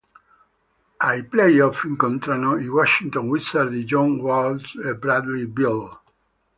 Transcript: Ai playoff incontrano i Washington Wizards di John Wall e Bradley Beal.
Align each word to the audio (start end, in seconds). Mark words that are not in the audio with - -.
Ai 1.09 1.21
playoff 1.25 1.83
incontrano 1.83 2.57
i 2.57 2.67
Washington 2.67 3.27
Wizards 3.27 3.69
di 3.69 3.83
John 3.83 4.15
Wall 4.17 4.59
e 4.83 4.95
Bradley 4.95 5.45
Beal. 5.45 5.99